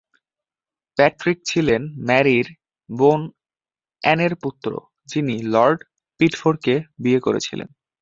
Patrick 0.97 1.37
ছিলেন 1.45 1.81
ম্যারির 2.07 2.47
বোন 2.89 3.21
অ্যানের 4.01 4.33
পুত্র, 4.43 4.71
যিনি 5.09 5.35
লর্ড 5.53 5.79
পিটফোরকে 6.19 6.75
বিয়ে 6.99 7.19
করেছিলেন। 7.19 7.69